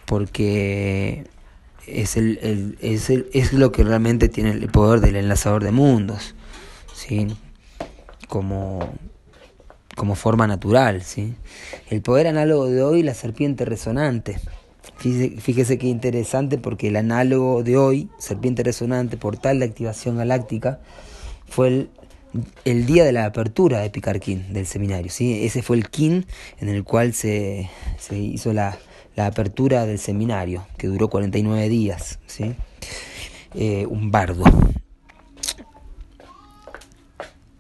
porque 0.06 1.26
es, 1.86 2.18
el, 2.18 2.78
es, 2.82 3.10
el, 3.10 3.28
es 3.34 3.54
lo 3.54 3.72
que 3.72 3.84
realmente 3.84 4.30
tiene 4.30 4.52
el 4.52 4.70
poder 4.70 5.02
del 5.02 5.16
enlazador 5.16 5.64
de 5.64 5.72
mundos, 5.72 6.36
¿sí? 6.94 7.28
como 8.28 8.94
como 9.98 10.16
forma 10.16 10.48
natural. 10.48 11.02
¿sí? 11.02 11.36
El 11.90 12.02
poder 12.02 12.28
análogo 12.28 12.68
de 12.68 12.82
hoy, 12.82 13.04
la 13.04 13.14
serpiente 13.14 13.66
resonante. 13.66 14.40
Fíjese, 14.98 15.42
fíjese 15.42 15.78
qué 15.78 15.88
interesante 15.88 16.58
porque 16.58 16.88
el 16.88 16.96
análogo 16.96 17.64
de 17.64 17.76
hoy, 17.76 18.10
serpiente 18.18 18.64
resonante, 18.64 19.18
portal 19.18 19.60
de 19.60 19.66
activación 19.66 20.18
galáctica, 20.18 20.80
fue 21.50 21.68
el, 21.68 21.90
el 22.66 22.86
día 22.86 23.06
de 23.06 23.12
la 23.12 23.26
apertura 23.26 23.80
de 23.80 23.90
Picarquín, 23.90 24.54
del 24.54 24.66
seminario. 24.66 25.12
¿sí? 25.12 25.46
Ese 25.46 25.62
fue 25.62 25.78
el 25.78 25.90
kin 25.90 26.26
en 26.60 26.70
el 26.70 26.84
cual 26.84 27.14
se, 27.14 27.70
se 27.98 28.18
hizo 28.18 28.54
la, 28.54 28.78
la, 29.16 29.28
apertura 29.28 29.86
del 29.86 30.00
seminario, 30.00 30.66
que 30.78 30.88
duró 30.88 31.10
49 31.10 31.70
días. 31.70 32.20
¿sí? 32.28 32.56
Eh, 33.54 33.86
un 33.88 34.12
bardo. 34.12 34.44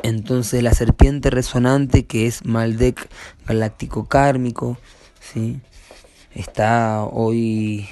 Entonces 0.03 0.63
la 0.63 0.73
serpiente 0.73 1.29
resonante 1.29 2.05
que 2.05 2.27
es 2.27 2.45
Maldek 2.45 3.09
galáctico 3.45 4.07
kármico, 4.07 4.77
¿sí? 5.19 5.59
está 6.33 7.03
hoy 7.03 7.87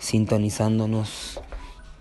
sintonizándonos 0.00 1.40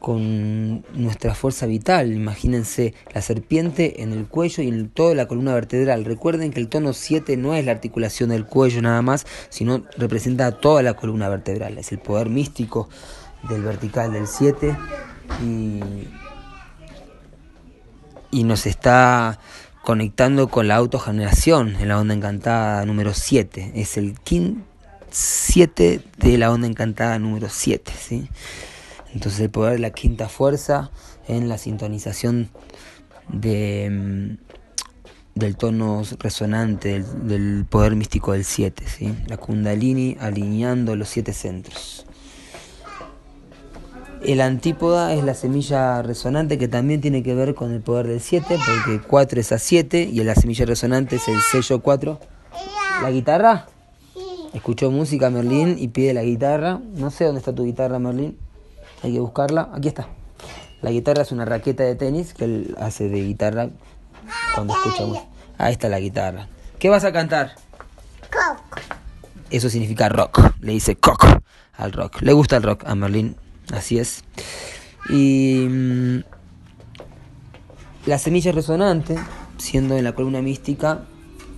con 0.05 0.85
nuestra 0.93 1.33
fuerza 1.33 1.65
vital. 1.65 2.13
Imagínense 2.13 2.93
la 3.11 3.23
serpiente 3.23 4.03
en 4.03 4.13
el 4.13 4.27
cuello 4.27 4.61
y 4.61 4.67
en 4.67 4.89
toda 4.89 5.15
la 5.15 5.27
columna 5.27 5.55
vertebral. 5.55 6.05
Recuerden 6.05 6.53
que 6.53 6.59
el 6.59 6.67
tono 6.67 6.93
7 6.93 7.37
no 7.37 7.55
es 7.55 7.65
la 7.65 7.71
articulación 7.71 8.29
del 8.29 8.45
cuello 8.45 8.83
nada 8.83 9.01
más, 9.01 9.25
sino 9.49 9.81
representa 9.97 10.51
toda 10.51 10.83
la 10.83 10.93
columna 10.93 11.27
vertebral. 11.27 11.79
Es 11.79 11.91
el 11.91 11.97
poder 11.97 12.29
místico 12.29 12.87
del 13.49 13.63
vertical 13.63 14.13
del 14.13 14.27
7 14.27 14.77
y 15.43 15.79
y 18.29 18.43
nos 18.43 18.67
está 18.67 19.39
conectando 19.81 20.49
con 20.49 20.67
la 20.67 20.75
autogeneración 20.75 21.77
en 21.77 21.87
la 21.87 21.99
onda 21.99 22.13
encantada 22.13 22.85
número 22.85 23.15
7. 23.15 23.71
Es 23.73 23.97
el 23.97 24.19
kin 24.19 24.65
7 25.09 26.01
de 26.17 26.37
la 26.37 26.51
onda 26.51 26.67
encantada 26.67 27.17
número 27.17 27.47
7. 27.49 27.91
¿sí? 27.97 28.29
Entonces 29.15 29.39
el 29.39 29.49
poder 29.49 29.73
de 29.73 29.79
la 29.79 29.91
quinta 29.91 30.27
fuerza 30.27 30.91
en 31.27 31.47
la 31.47 31.57
sintonización 31.57 32.49
de, 33.29 33.89
mm, 33.89 35.39
del 35.39 35.55
tono 35.55 36.03
resonante 36.19 37.01
del, 37.23 37.65
poder 37.65 37.95
místico 37.95 38.33
del 38.33 38.43
7, 38.43 38.83
¿sí? 38.85 39.15
la 39.27 39.37
kundalini 39.37 40.17
alineando 40.19 40.97
los 40.97 41.07
siete 41.09 41.31
centros. 41.31 42.05
El 44.21 44.41
antípoda 44.41 45.13
es 45.13 45.23
la 45.23 45.33
semilla 45.33 46.01
resonante 46.01 46.57
que 46.57 46.67
también 46.67 46.99
tiene 46.99 47.23
que 47.23 47.35
ver 47.35 47.55
con 47.55 47.71
el 47.71 47.81
poder 47.81 48.07
del 48.07 48.19
7, 48.19 48.57
porque 48.65 49.01
4 49.07 49.39
es 49.39 49.51
a 49.53 49.59
7 49.59 50.09
y 50.11 50.23
la 50.23 50.35
semilla 50.35 50.65
resonante 50.65 51.17
es 51.17 51.27
el 51.29 51.39
sello 51.51 51.81
4. 51.81 52.19
¿La 53.01 53.11
guitarra? 53.11 53.67
Escuchó 54.53 54.89
música 54.91 55.29
Merlín 55.29 55.77
y 55.79 55.89
pide 55.89 56.13
la 56.13 56.23
guitarra. 56.23 56.81
No 56.95 57.11
sé 57.11 57.25
dónde 57.25 57.39
está 57.39 57.53
tu 57.53 57.65
guitarra, 57.65 57.99
Merlín. 57.99 58.37
Hay 59.05 59.13
que 59.13 59.19
buscarla. 59.19 59.69
Aquí 59.71 59.89
está. 59.89 60.07
La 60.81 60.89
guitarra 60.89 61.21
es 61.21 61.31
una 61.31 61.45
raqueta 61.45 61.83
de 61.83 61.93
tenis 61.93 62.33
que 62.33 62.45
él 62.45 62.75
hace 62.79 63.07
de 63.07 63.21
guitarra 63.23 63.69
cuando 64.55 64.73
escuchamos. 64.73 65.19
Ahí 65.59 65.73
está 65.73 65.89
la 65.89 65.99
guitarra. 65.99 66.47
¿Qué 66.79 66.89
vas 66.89 67.03
a 67.03 67.13
cantar? 67.13 67.53
Coco. 68.31 68.63
Eso 69.51 69.69
significa 69.69 70.09
rock. 70.09 70.41
Le 70.59 70.71
dice 70.71 70.95
coco 70.95 71.27
al 71.77 71.91
rock. 71.91 72.19
Le 72.21 72.33
gusta 72.33 72.57
el 72.57 72.63
rock 72.63 72.83
a 72.87 72.95
Merlín. 72.95 73.35
Así 73.71 73.99
es. 73.99 74.23
Y 75.07 75.67
mm, 75.69 76.19
la 78.07 78.17
semilla 78.17 78.53
resonante, 78.53 79.19
siendo 79.57 79.95
en 79.95 80.03
la 80.03 80.15
columna 80.15 80.41
mística, 80.41 81.01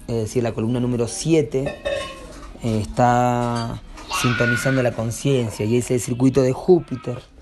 es 0.10 0.16
decir, 0.16 0.44
la 0.44 0.52
columna 0.52 0.82
número 0.82 1.08
7, 1.08 1.82
eh, 2.64 2.80
está 2.82 3.82
sintonizando 4.22 4.84
la 4.84 4.92
conciencia 4.92 5.66
y 5.66 5.78
es 5.78 5.90
el 5.92 6.02
circuito 6.02 6.42
de 6.42 6.52
Júpiter. 6.52 7.37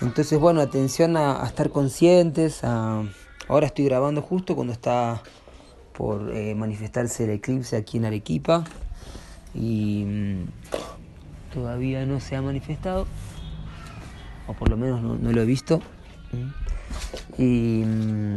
Entonces, 0.00 0.38
bueno, 0.38 0.60
atención 0.62 1.16
a, 1.16 1.44
estar 1.44 1.70
conscientes. 1.70 2.64
ahora 2.64 3.66
estoy 3.66 3.84
grabando 3.84 4.22
justo 4.22 4.54
cuando 4.54 4.72
está 4.72 5.22
por 5.92 6.34
eh, 6.34 6.54
manifestarse 6.54 7.24
el 7.24 7.30
eclipse 7.30 7.76
aquí 7.76 7.98
en 7.98 8.06
Arequipa 8.06 8.64
y 9.54 10.04
mm, 10.06 10.44
todavía 11.52 12.06
no 12.06 12.20
se 12.20 12.36
ha 12.36 12.42
manifestado, 12.42 13.06
o 14.46 14.54
por 14.54 14.70
lo 14.70 14.78
menos 14.78 15.02
no, 15.02 15.32
lo 15.32 15.42
he 15.42 15.44
visto. 15.44 15.82
Y 17.36 17.82
mm, 17.84 18.36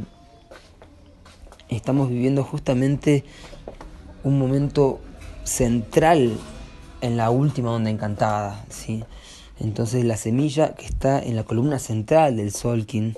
estamos 1.69 2.09
viviendo 2.09 2.43
justamente 2.43 3.23
un 4.25 4.37
momento 4.37 4.99
central 5.45 6.37
en 6.99 7.15
la 7.15 7.29
última 7.29 7.71
onda 7.71 7.89
encantada, 7.89 8.65
¿sí? 8.69 9.03
Entonces 9.63 10.03
la 10.03 10.17
semilla 10.17 10.75
que 10.75 10.85
está 10.85 11.21
en 11.21 11.35
la 11.35 11.43
columna 11.43 11.79
central 11.79 12.35
del 12.35 12.51
Solkin, 12.51 13.15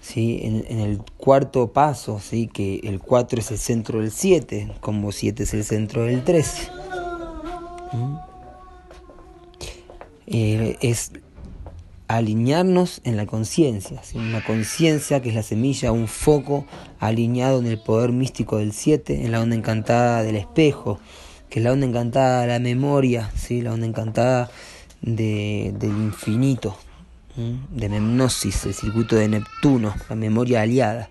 ¿sí? 0.00 0.40
En, 0.42 0.80
el 0.80 1.02
cuarto 1.16 1.72
paso, 1.72 2.20
¿sí? 2.20 2.46
que 2.46 2.80
el 2.84 3.00
4 3.00 3.40
es 3.40 3.50
el 3.50 3.58
centro 3.58 4.00
del 4.00 4.12
7, 4.12 4.72
como 4.80 5.12
7 5.12 5.42
es 5.42 5.54
el 5.54 5.64
centro 5.64 6.04
del 6.04 6.22
13. 6.22 6.70
¿Mm? 7.92 8.16
Eh, 10.26 10.76
es 10.80 11.12
alinearnos 12.06 13.00
en 13.04 13.16
la 13.16 13.26
conciencia, 13.26 14.00
una 14.14 14.44
conciencia 14.44 15.20
que 15.20 15.30
es 15.30 15.34
la 15.34 15.42
semilla, 15.42 15.90
un 15.90 16.06
foco 16.06 16.66
alineado 17.00 17.58
en 17.58 17.66
el 17.66 17.78
poder 17.78 18.12
místico 18.12 18.58
del 18.58 18.72
7, 18.72 19.24
en 19.24 19.32
la 19.32 19.40
onda 19.40 19.56
encantada 19.56 20.22
del 20.22 20.36
espejo, 20.36 21.00
que 21.48 21.60
es 21.60 21.64
la 21.64 21.72
onda 21.72 21.86
encantada 21.86 22.42
de 22.42 22.46
la 22.48 22.58
memoria, 22.58 23.30
¿sí? 23.34 23.62
la 23.62 23.72
onda 23.72 23.86
encantada 23.86 24.50
de, 25.04 25.74
del 25.78 25.90
infinito, 25.90 26.76
de 27.36 27.88
Memnosis, 27.88 28.64
el 28.66 28.74
circuito 28.74 29.16
de 29.16 29.28
Neptuno, 29.28 29.94
la 30.08 30.16
memoria 30.16 30.62
aliada. 30.62 31.10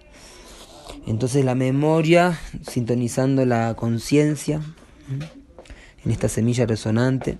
Entonces 1.05 1.43
la 1.43 1.55
memoria, 1.55 2.39
sintonizando 2.69 3.45
la 3.45 3.75
conciencia, 3.75 4.61
en 6.03 6.11
esta 6.11 6.29
semilla 6.29 6.65
resonante, 6.65 7.37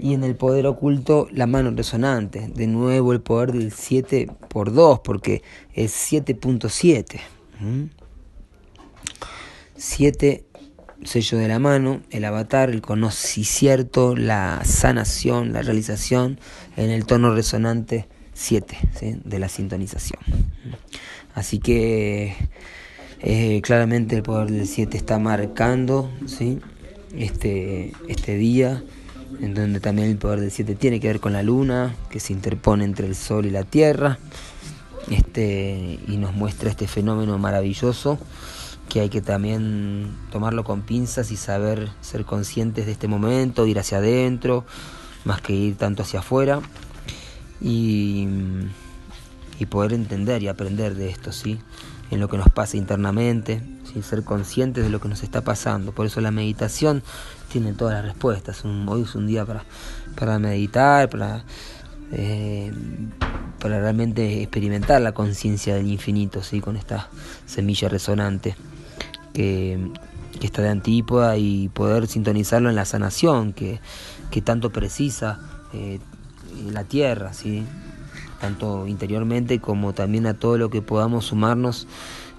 y 0.00 0.14
en 0.14 0.22
el 0.22 0.36
poder 0.36 0.66
oculto 0.66 1.28
la 1.32 1.46
mano 1.46 1.70
resonante. 1.70 2.48
De 2.54 2.66
nuevo 2.66 3.12
el 3.12 3.20
poder 3.20 3.52
del 3.52 3.72
7 3.72 4.28
por 4.48 4.72
2 4.72 5.00
porque 5.00 5.42
es 5.74 6.12
7.7. 6.12 7.20
7 9.76 10.44
sello 11.04 11.38
de 11.38 11.48
la 11.48 11.58
mano, 11.58 12.00
el 12.10 12.24
avatar, 12.24 12.70
el 12.70 12.80
conocimiento, 12.80 14.16
la 14.16 14.62
sanación, 14.64 15.52
la 15.52 15.62
realización 15.62 16.38
en 16.76 16.90
el 16.90 17.06
tono 17.06 17.34
resonante 17.34 18.06
7 18.34 18.76
de 19.24 19.38
la 19.38 19.48
sintonización. 19.48 20.20
Así 21.34 21.58
que 21.58 22.36
eh, 23.20 23.60
claramente 23.62 24.16
el 24.16 24.22
poder 24.22 24.50
del 24.50 24.66
7 24.66 24.96
está 24.96 25.18
marcando 25.18 26.10
¿sí? 26.26 26.58
este, 27.16 27.92
este 28.08 28.36
día 28.36 28.82
en 29.40 29.54
donde 29.54 29.80
también 29.80 30.08
el 30.08 30.16
poder 30.16 30.40
del 30.40 30.50
7 30.50 30.74
tiene 30.74 31.00
que 31.00 31.08
ver 31.08 31.20
con 31.20 31.32
la 31.32 31.42
luna, 31.42 31.94
que 32.10 32.20
se 32.20 32.32
interpone 32.32 32.84
entre 32.84 33.06
el 33.06 33.14
sol 33.14 33.46
y 33.46 33.50
la 33.50 33.62
tierra, 33.62 34.18
este, 35.10 35.98
y 36.06 36.16
nos 36.16 36.34
muestra 36.34 36.70
este 36.70 36.86
fenómeno 36.86 37.38
maravilloso 37.38 38.18
que 38.88 39.00
hay 39.00 39.08
que 39.08 39.20
también 39.20 40.16
tomarlo 40.32 40.64
con 40.64 40.82
pinzas 40.82 41.30
y 41.30 41.36
saber 41.36 41.90
ser 42.00 42.24
conscientes 42.24 42.86
de 42.86 42.92
este 42.92 43.06
momento, 43.06 43.66
ir 43.66 43.78
hacia 43.78 43.98
adentro, 43.98 44.64
más 45.24 45.40
que 45.40 45.52
ir 45.52 45.76
tanto 45.76 46.02
hacia 46.02 46.20
afuera, 46.20 46.60
y, 47.60 48.26
poder 49.70 49.92
entender 49.92 50.42
y 50.42 50.48
aprender 50.48 50.94
de 50.94 51.10
esto, 51.10 51.30
¿sí? 51.30 51.58
en 52.10 52.20
lo 52.20 52.28
que 52.28 52.38
nos 52.38 52.48
pasa 52.48 52.78
internamente, 52.78 53.60
sin 53.92 54.02
ser 54.02 54.24
conscientes 54.24 54.82
de 54.82 54.88
lo 54.88 54.98
que 54.98 55.08
nos 55.08 55.22
está 55.22 55.42
pasando. 55.42 55.92
Por 55.92 56.06
eso 56.06 56.22
la 56.22 56.30
meditación 56.30 57.02
tiene 57.52 57.74
todas 57.74 57.94
las 57.94 58.04
respuestas. 58.04 58.64
hoy 58.64 59.02
es 59.02 59.14
un 59.14 59.26
día 59.26 59.44
para, 59.44 59.64
para 60.18 60.38
meditar, 60.38 61.10
para, 61.10 61.44
eh, 62.12 62.72
para 63.58 63.80
realmente 63.80 64.40
experimentar 64.40 65.02
la 65.02 65.12
conciencia 65.12 65.74
del 65.74 65.88
infinito, 65.88 66.42
¿sí? 66.42 66.62
con 66.62 66.76
esta 66.76 67.10
semilla 67.44 67.90
resonante 67.90 68.56
que, 69.38 69.78
está 70.42 70.62
de 70.62 70.68
antípoda 70.68 71.36
y 71.36 71.68
poder 71.68 72.08
sintonizarlo 72.08 72.68
en 72.70 72.74
la 72.74 72.84
sanación 72.84 73.52
que, 73.52 73.80
tanto 74.42 74.70
precisa 74.70 75.40
eh, 75.72 76.00
la 76.72 76.84
tierra, 76.84 77.32
¿sí? 77.32 77.64
tanto 78.40 78.86
interiormente 78.86 79.60
como 79.60 79.92
también 79.94 80.26
a 80.26 80.34
todo 80.34 80.58
lo 80.58 80.70
que 80.70 80.82
podamos 80.82 81.26
sumarnos 81.26 81.86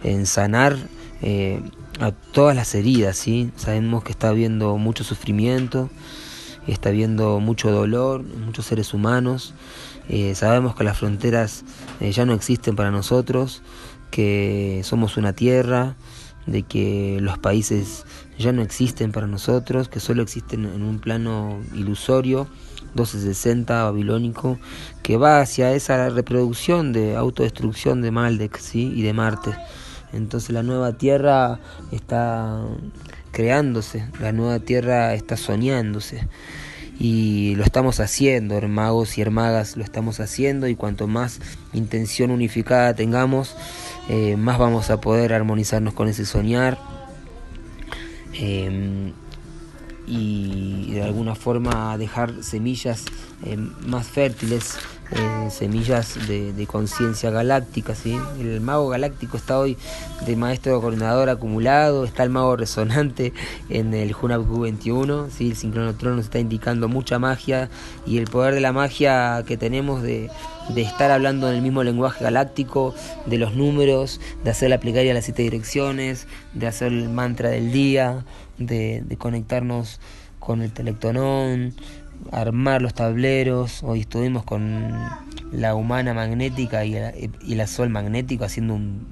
en 0.04 0.26
sanar 0.26 0.78
eh, 1.22 1.62
a 2.00 2.12
todas 2.12 2.56
las 2.56 2.74
heridas, 2.76 3.18
¿sí? 3.18 3.52
Sabemos 3.58 4.04
que 4.04 4.12
está 4.12 4.30
habiendo 4.30 4.78
mucho 4.78 5.04
sufrimiento, 5.04 5.90
está 6.68 6.90
habiendo 6.90 7.42
mucho 7.42 7.70
dolor 7.72 8.24
muchos 8.24 8.66
seres 8.66 8.94
humanos, 8.94 9.54
eh, 10.08 10.36
sabemos 10.36 10.76
que 10.76 10.86
las 10.86 10.98
fronteras 10.98 11.64
ya 12.00 12.26
no 12.26 12.34
existen 12.34 12.78
para 12.78 12.92
nosotros, 12.92 13.62
que 14.10 14.82
somos 14.86 15.18
una 15.18 15.34
tierra, 15.34 15.96
de 16.46 16.64
que 16.64 17.20
los 17.22 17.38
países 17.38 18.06
ya 18.38 18.52
no 18.52 18.62
existen 18.62 19.12
para 19.12 19.28
nosotros, 19.28 19.90
que 19.90 20.00
solo 20.00 20.24
existen 20.24 20.66
en 20.66 20.84
un 20.84 21.00
plano 21.00 21.60
ilusorio 21.74 22.48
1260 22.96 23.84
babilónico 23.84 24.58
que 25.04 25.18
va 25.18 25.42
hacia 25.42 25.74
esa 25.74 26.10
reproducción 26.10 26.92
de 26.92 27.16
autodestrucción 27.16 28.02
de 28.02 28.12
Maldek 28.12 28.58
¿sí? 28.58 28.92
y 28.96 29.02
de 29.04 29.14
Marte. 29.14 29.56
Entonces 30.12 30.52
la 30.52 30.64
nueva 30.64 30.94
tierra 30.94 31.60
está 31.92 32.62
creándose, 33.32 34.10
la 34.20 34.32
nueva 34.32 34.60
tierra 34.60 35.14
está 35.14 35.38
soñándose 35.38 36.28
y 37.00 37.56
lo 37.56 37.64
estamos 37.64 38.00
haciendo, 38.00 38.56
hermagos 38.56 39.18
y 39.18 39.22
hermagas, 39.22 39.78
lo 39.78 39.84
estamos 39.84 40.20
haciendo 40.20 40.68
y 40.68 40.76
cuanto 40.76 41.08
más 41.08 41.40
intención 41.74 42.32
unificada 42.32 42.94
tengamos, 42.96 43.56
eh, 44.10 44.36
más 44.38 44.58
vamos 44.58 44.90
a 44.90 45.00
poder 45.00 45.34
armonizarnos 45.34 45.94
con 45.94 46.08
ese 46.08 46.26
soñar. 46.26 46.80
Em, 48.34 49.14
y 50.08 50.92
de 50.94 51.04
alguna 51.04 51.36
forma 51.36 51.96
dejar 51.98 52.44
semillas 52.44 53.06
eh, 53.46 53.56
más 53.56 54.08
fértiles, 54.08 54.78
eh, 55.12 55.50
semillas 55.50 56.28
de, 56.28 56.68
conciencia 56.68 57.32
galáctica. 57.32 57.96
¿sí? 57.96 58.18
El 58.40 58.62
mago 58.62 58.90
galáctico 58.90 59.38
está 59.38 59.60
hoy 59.60 59.78
de 60.26 60.36
maestro 60.36 60.80
coordinador 60.82 61.30
acumulado, 61.30 62.06
está 62.06 62.24
el 62.24 62.30
mago 62.30 62.56
resonante 62.56 63.34
en 63.70 63.94
el 63.94 64.16
Hunab 64.20 64.46
21 64.46 65.30
¿sí? 65.30 65.50
el 65.50 65.56
sincronotron 65.56 66.18
nos 66.18 66.26
está 66.26 66.40
indicando 66.40 66.88
mucha 66.88 67.20
magia 67.20 67.70
y 68.06 68.18
el 68.18 68.26
poder 68.26 68.54
de 68.54 68.62
la 68.62 68.72
magia 68.72 69.44
que 69.48 69.58
tenemos 69.58 70.02
de, 70.02 70.30
de 70.70 70.82
estar 70.82 71.12
hablando 71.12 71.50
en 71.50 71.56
el 71.56 71.62
mismo 71.62 71.84
lenguaje 71.84 72.24
galáctico, 72.24 72.94
de 73.26 73.38
los 73.38 73.56
números, 73.56 74.22
de 74.44 74.52
hacer 74.52 74.70
la 74.70 74.80
plegaria 74.80 75.12
a 75.12 75.16
las 75.16 75.26
siete 75.26 75.44
direcciones, 75.44 76.28
de 76.54 76.68
hacer 76.68 76.92
el 76.92 77.10
mantra 77.10 77.50
del 77.50 77.72
día, 77.72 78.26
de, 78.58 79.04
conectarnos 79.18 80.00
con 80.40 80.62
el 80.62 80.72
telectonón, 80.72 81.74
armar 82.32 82.82
los 82.82 82.94
tableros. 82.94 83.84
Hoy 83.84 84.02
estuvimos 84.02 84.44
con 84.44 84.94
la 85.52 85.76
humana 85.76 86.14
magnética 86.14 86.86
y, 86.86 86.96
el, 86.96 87.32
y 87.46 87.68
sol 87.68 87.90
magnético 87.90 88.46
haciendo 88.46 88.76
un 88.76 89.08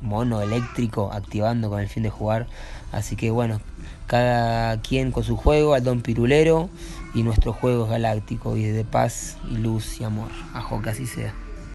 mono 0.00 0.42
eléctrico 0.42 1.10
activando 1.12 1.70
con 1.70 1.80
el 1.80 1.88
fin 1.88 2.02
de 2.02 2.10
jugar. 2.10 2.46
Así 2.92 3.16
que 3.16 3.30
bueno, 3.30 3.60
cada 4.06 4.80
quien 4.80 5.12
con 5.12 5.24
su 5.24 5.36
juego, 5.36 5.74
al 5.74 5.84
don 5.84 6.00
pirulero 6.00 6.68
y 7.14 7.22
nuestro 7.22 7.52
juego 7.52 7.84
es 7.84 7.90
galáctico 7.90 8.56
y 8.56 8.64
de 8.64 8.84
paz 8.84 9.36
y 9.50 9.56
luz 9.56 10.00
y 10.00 10.04
amor. 10.04 10.30
Ajo 10.54 10.82
que 10.82 10.90
así 10.90 11.06
sea. 11.06 11.34